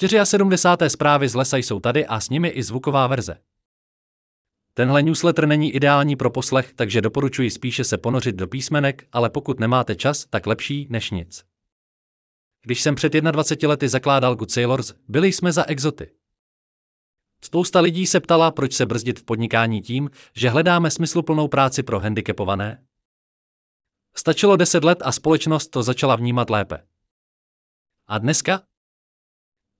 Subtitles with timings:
[0.00, 0.90] 74.
[0.90, 3.38] zprávy z lesa jsou tady a s nimi i zvuková verze.
[4.74, 9.60] Tenhle newsletter není ideální pro poslech, takže doporučuji spíše se ponořit do písmenek, ale pokud
[9.60, 11.44] nemáte čas, tak lepší než nic.
[12.62, 16.10] Když jsem před 21 lety zakládal Good Sailors, byli jsme za exoty.
[17.44, 22.00] Spousta lidí se ptala, proč se brzdit v podnikání tím, že hledáme smysluplnou práci pro
[22.00, 22.86] handicapované.
[24.16, 26.86] Stačilo 10 let a společnost to začala vnímat lépe.
[28.06, 28.62] A dneska?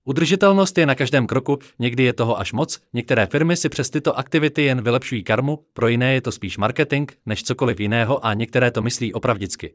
[0.09, 4.19] Udržitelnost je na každém kroku, někdy je toho až moc, některé firmy si přes tyto
[4.19, 8.71] aktivity jen vylepšují karmu, pro jiné je to spíš marketing, než cokoliv jiného a některé
[8.71, 9.75] to myslí opravdicky.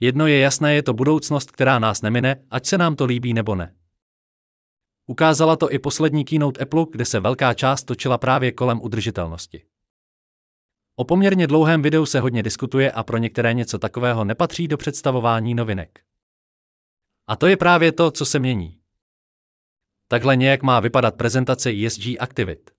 [0.00, 3.54] Jedno je jasné, je to budoucnost, která nás nemine, ať se nám to líbí nebo
[3.54, 3.74] ne.
[5.06, 9.62] Ukázala to i poslední keynote Apple, kde se velká část točila právě kolem udržitelnosti.
[10.96, 15.54] O poměrně dlouhém videu se hodně diskutuje a pro některé něco takového nepatří do představování
[15.54, 16.00] novinek.
[17.26, 18.85] A to je právě to, co se mění.
[20.08, 22.70] Takhle nějak má vypadat prezentace ESG aktivit.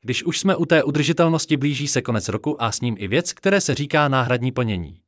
[0.00, 3.32] Když už jsme u té udržitelnosti, blíží se konec roku a s ním i věc,
[3.32, 5.00] které se říká náhradní plnění.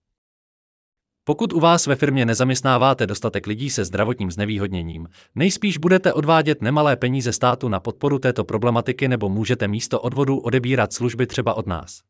[1.25, 6.97] Pokud u vás ve firmě nezaměstnáváte dostatek lidí se zdravotním znevýhodněním, nejspíš budete odvádět nemalé
[6.97, 12.03] peníze státu na podporu této problematiky nebo můžete místo odvodu odebírat služby třeba od nás.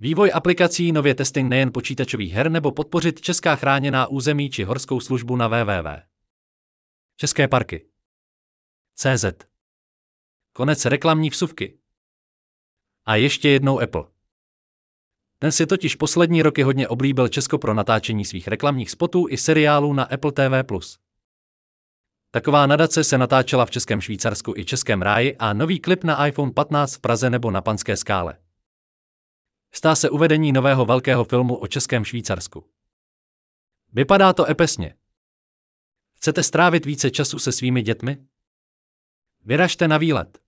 [0.00, 5.36] Vývoj aplikací, nově testing nejen počítačových her nebo podpořit česká chráněná území či horskou službu
[5.36, 6.07] na www.
[7.20, 7.86] České parky.
[8.94, 9.24] CZ.
[10.52, 11.78] Konec reklamní vsuvky.
[13.04, 14.04] A ještě jednou Apple.
[15.38, 19.92] Ten si totiž poslední roky hodně oblíbil Česko pro natáčení svých reklamních spotů i seriálů
[19.92, 20.64] na Apple TV+.
[22.30, 26.52] Taková nadace se natáčela v Českém Švýcarsku i Českém ráji a nový klip na iPhone
[26.52, 28.38] 15 v Praze nebo na Panské skále.
[29.72, 32.64] Stá se uvedení nového velkého filmu o Českém Švýcarsku.
[33.92, 34.94] Vypadá to epesně.
[36.20, 38.26] Chcete strávit více času se svými dětmi?
[39.44, 40.38] Vyražte na výlet.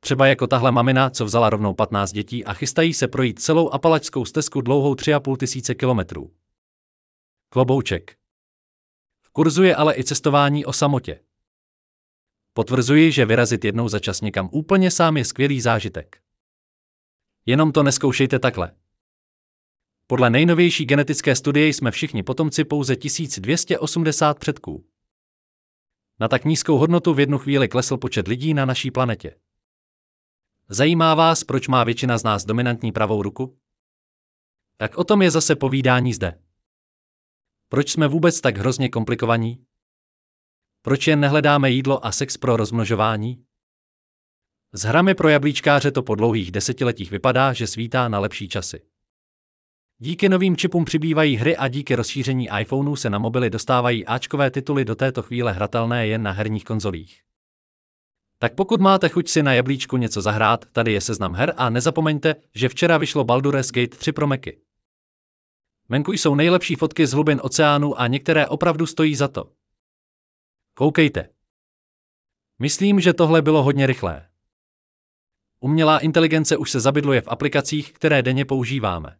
[0.00, 4.24] Třeba jako tahle mamina, co vzala rovnou 15 dětí a chystají se projít celou apalačskou
[4.24, 6.34] stezku dlouhou 3,5 tisíce kilometrů.
[7.48, 8.16] Klobouček.
[9.22, 11.20] V kurzu je ale i cestování o samotě.
[12.52, 16.22] Potvrzuji, že vyrazit jednou za čas někam úplně sám je skvělý zážitek.
[17.46, 18.74] Jenom to neskoušejte takhle.
[20.10, 24.84] Podle nejnovější genetické studie jsme všichni potomci pouze 1280 předků.
[26.20, 29.40] Na tak nízkou hodnotu v jednu chvíli klesl počet lidí na naší planetě.
[30.68, 33.58] Zajímá vás, proč má většina z nás dominantní pravou ruku?
[34.76, 36.42] Tak o tom je zase povídání zde.
[37.68, 39.66] Proč jsme vůbec tak hrozně komplikovaní?
[40.82, 43.44] Proč jen nehledáme jídlo a sex pro rozmnožování?
[44.72, 48.87] S hrami pro jablíčkáře to po dlouhých desetiletích vypadá, že svítá na lepší časy.
[50.00, 54.84] Díky novým čipům přibývají hry a díky rozšíření iPhoneu se na mobily dostávají Ačkové tituly
[54.84, 57.22] do této chvíle hratelné jen na herních konzolích.
[58.38, 62.34] Tak pokud máte chuť si na jablíčku něco zahrát, tady je seznam her a nezapomeňte,
[62.54, 64.60] že včera vyšlo Baldur's Gate 3 pro Macy.
[65.88, 69.52] Venku jsou nejlepší fotky z hlubin oceánu a některé opravdu stojí za to.
[70.74, 71.28] Koukejte.
[72.58, 74.28] Myslím, že tohle bylo hodně rychlé.
[75.60, 79.18] Umělá inteligence už se zabydluje v aplikacích, které denně používáme.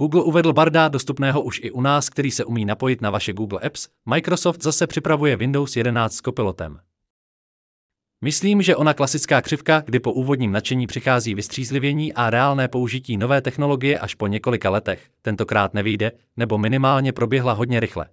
[0.00, 3.60] Google uvedl Barda dostupného už i u nás, který se umí napojit na vaše Google
[3.60, 6.80] Apps, Microsoft zase připravuje Windows 11 s kopilotem.
[8.24, 13.42] Myslím, že ona klasická křivka, kdy po úvodním nadšení přichází vystřízlivění a reálné použití nové
[13.42, 18.08] technologie až po několika letech, tentokrát nevyjde, nebo minimálně proběhla hodně rychle.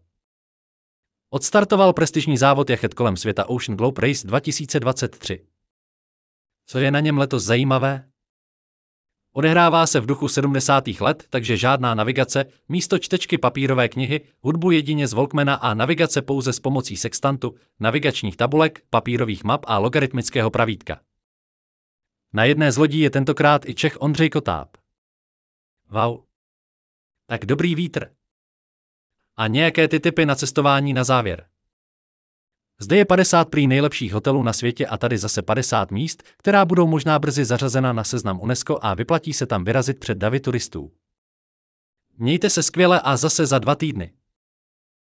[1.29, 5.45] Odstartoval prestižní závod jachet kolem světa Ocean Globe Race 2023.
[6.65, 8.09] Co je na něm letos zajímavé?
[9.37, 10.87] Odehrává se v duchu 70.
[10.87, 16.53] let, takže žádná navigace, místo čtečky papírové knihy, hudbu jedině z Volkmana a navigace pouze
[16.53, 20.99] s pomocí sextantu, navigačních tabulek, papírových map a logaritmického pravítka.
[22.33, 24.69] Na jedné z lodí je tentokrát i Čech Ondřej Kotáb.
[25.89, 26.23] Wow.
[27.25, 28.09] Tak dobrý vítr.
[29.35, 31.45] A nějaké ty typy na cestování na závěr.
[32.81, 36.87] Zde je 50 prý nejlepších hotelů na světě a tady zase 50 míst, která budou
[36.87, 40.91] možná brzy zařazena na seznam UNESCO a vyplatí se tam vyrazit před davy turistů.
[42.17, 44.13] Mějte se skvěle a zase za dva týdny.